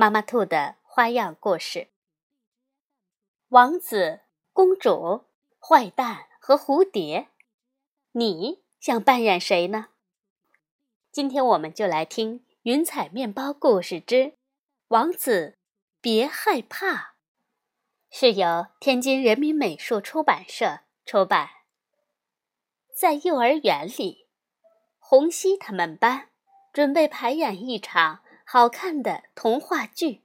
[0.00, 1.88] 妈妈兔的花样故事。
[3.48, 4.20] 王子、
[4.52, 5.24] 公主、
[5.58, 7.26] 坏蛋和蝴蝶，
[8.12, 9.88] 你想扮演谁呢？
[11.10, 14.34] 今天我们就来听《云彩面包故事之
[14.86, 15.58] 王子
[16.00, 16.86] 别害怕》，
[18.08, 21.48] 是由天津人民美术出版社出版。
[22.96, 24.28] 在幼儿园里，
[25.00, 26.28] 红熙他们班
[26.72, 30.22] 准备排演一场好看的童话剧。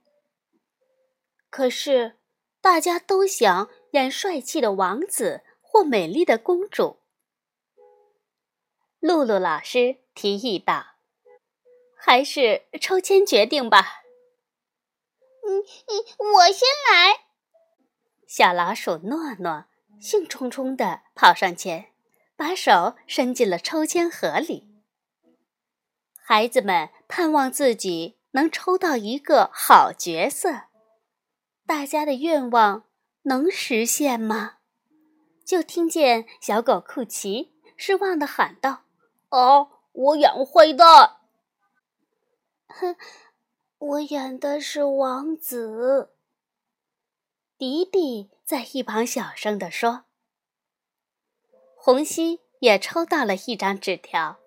[1.49, 2.17] 可是，
[2.61, 7.01] 大家都想演帅气的王子或美丽的公主。
[9.01, 10.95] 露露老师提议道
[11.99, 14.03] ：“还是抽签决定吧。
[15.45, 17.25] ”“嗯嗯，我先来。”
[18.25, 19.65] 小老鼠诺诺
[19.99, 21.91] 兴冲冲地跑上前，
[22.37, 24.72] 把手伸进了抽签盒里。
[26.25, 30.63] 孩子们盼望自己能抽到一个好角色。
[31.65, 32.85] 大家的愿望
[33.23, 34.59] 能实现吗？
[35.45, 38.83] 就听见小狗库奇失望的喊道
[39.29, 41.17] ：“哦，我演坏蛋。
[42.67, 42.95] ”“哼，
[43.77, 46.13] 我演的是王子。”
[47.59, 50.05] 迪迪在一旁小声地说。
[51.75, 54.39] 红熙也抽到了一张纸条，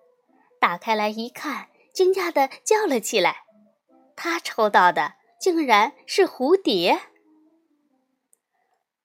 [0.66, 3.44] 打开来一看，惊讶的叫了起来
[4.16, 7.02] ：“他抽到的！”竟然是蝴蝶。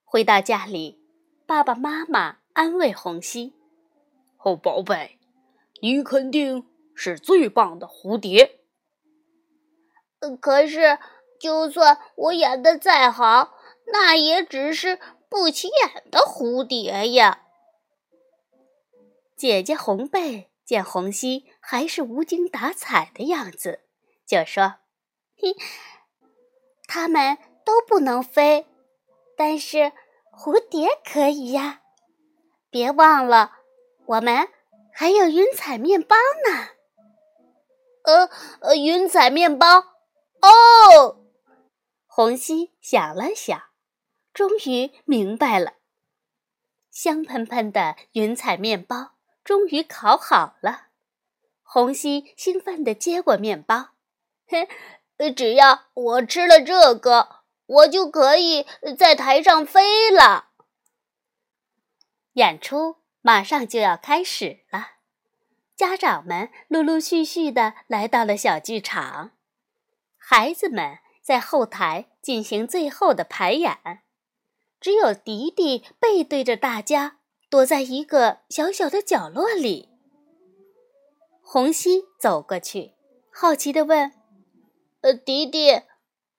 [0.04, 1.00] 回到家里，
[1.46, 3.54] 爸爸妈妈安慰红熙
[4.42, 5.20] ：“哦，宝贝，
[5.84, 8.60] 你肯定是最棒的蝴蝶。
[10.42, 10.98] 可是，
[11.40, 13.54] 就算我演的再好，
[13.94, 14.98] 那也只是
[15.30, 17.44] 不起眼的蝴蝶呀。”
[19.38, 23.82] 姐姐红贝见红熙还是无精打采的样子，
[24.26, 24.76] 就说
[25.36, 25.56] ：“嘿。”
[26.88, 28.68] 它们都不能飞，
[29.38, 29.94] 但是
[30.32, 31.82] 蝴蝶可以呀！
[32.70, 33.60] 别忘了，
[34.06, 34.50] 我们
[34.94, 36.16] 还有云彩面包
[36.50, 36.70] 呢。
[38.04, 38.30] 呃
[38.60, 41.24] 呃，云彩面包哦。
[42.08, 43.62] 红熙想了想，
[44.34, 45.76] 终于明白了。
[46.90, 49.12] 香喷喷的云彩面包
[49.44, 50.88] 终于烤好了。
[51.63, 53.90] 红熙兴奋地接过面包，
[54.47, 54.68] 嘿。
[55.35, 58.66] 只要我吃了这个，我就可以
[58.97, 60.50] 在台上飞了。
[62.34, 64.94] 演出马上就要开始了，
[65.75, 69.34] 家长们陆陆续续的来到了小剧场，
[70.18, 74.02] 孩子们在后台进行最后的排演，
[74.79, 77.19] 只有迪迪背对着大家，
[77.52, 79.90] 躲在一个小小的角落里。
[81.42, 82.94] 红熙走过去，
[83.30, 84.14] 好奇的问。
[85.02, 85.82] 呃，迪迪，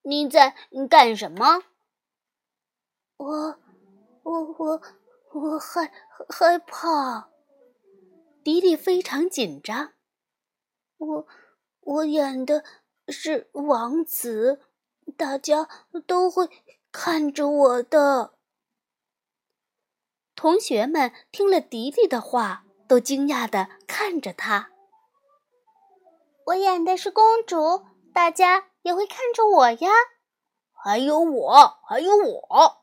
[0.05, 0.57] 你在
[0.89, 1.65] 干什么？
[3.19, 3.59] 我，
[4.23, 4.83] 我，我，
[5.35, 5.93] 我害
[6.31, 7.29] 害怕。
[8.43, 9.93] 迪迪非常紧张。
[10.97, 11.27] 我，
[11.81, 12.65] 我演的
[13.09, 14.63] 是王子，
[15.19, 15.69] 大家
[16.07, 16.49] 都会
[16.91, 18.33] 看着我的。
[20.43, 24.71] 同学们听了迪迪的话，都惊讶地看着他。
[26.47, 27.87] 我演的是公主。
[28.13, 29.89] 大家也会看着我呀，
[30.73, 32.83] 还有我，还有我。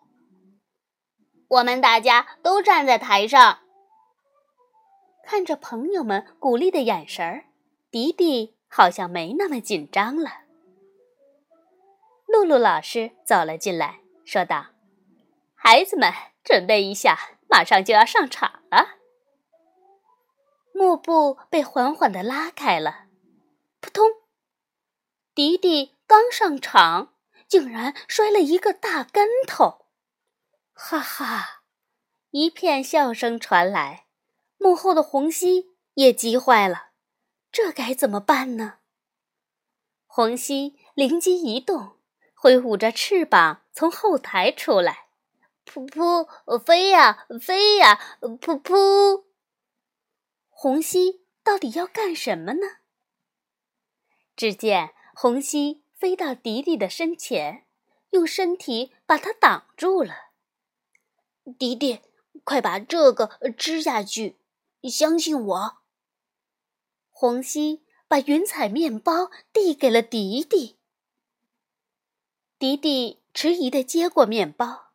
[1.50, 3.60] 我们大家都站在台上，
[5.26, 7.44] 看着朋友们鼓励的眼神儿，
[7.92, 10.44] 迪迪好像没那么紧张了。
[12.26, 14.68] 露露老师走了进来，说道
[15.54, 16.10] ：“孩子们，
[16.42, 17.20] 准备一下，
[17.50, 18.98] 马上就要上场了。”
[20.72, 23.08] 幕布被缓缓的拉开了，
[23.82, 24.10] 扑通。
[25.36, 27.14] 迪迪刚上场，
[27.48, 29.88] 竟然摔了一个大跟头，
[30.74, 31.64] 哈哈！
[32.32, 34.06] 一片笑声传来。
[34.58, 36.92] 幕后的红熙也急坏了，
[37.52, 38.80] 这该怎么办呢？
[40.06, 41.98] 红熙灵机一动，
[42.34, 45.09] 挥舞着翅膀从后台出来，
[45.72, 49.26] 噗噗，飞呀飞呀，噗噗！
[50.50, 52.68] 红熙到底要干什么呢？
[54.36, 54.94] 只见。
[55.14, 57.66] 红熙飞到迪迪的身前，
[58.12, 60.14] 用身体把它挡住了。
[61.58, 62.00] 迪迪，
[62.46, 64.40] 快把这个吃下去！
[64.90, 65.78] 相信我。
[67.10, 70.80] 红溪把云彩面包递给了迪迪。
[72.58, 74.89] 迪迪迟疑地接过面包，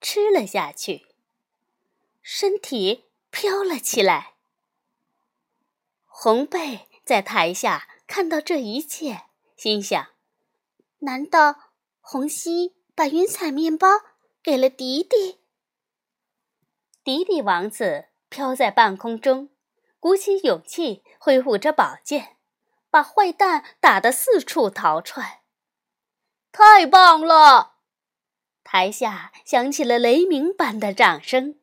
[0.00, 1.06] 吃了下去，
[2.22, 4.34] 身体飘了起来。
[6.04, 9.24] 红贝在台下看到这一切，
[9.56, 10.08] 心想：
[10.98, 13.88] 难道红西把云彩面包
[14.42, 15.40] 给了迪迪？
[17.04, 19.50] 迪迪王子飘在半空中，
[19.98, 22.36] 鼓起勇气，挥舞着宝剑，
[22.90, 25.40] 把坏蛋打得四处逃窜。
[26.52, 27.77] 太棒了！
[28.70, 31.58] 台下响起了雷鸣般的掌声。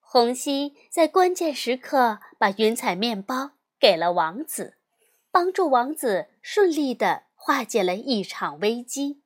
[0.00, 4.78] 红溪在关键时刻把云彩面包给了王子，
[5.30, 9.22] 帮助王子顺利的化解了一场危机。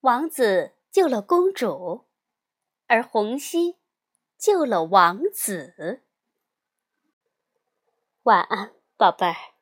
[0.00, 2.06] 王子救了公主，
[2.86, 3.76] 而红溪
[4.38, 6.04] 救了王子。
[8.22, 9.55] 晚安，宝贝儿。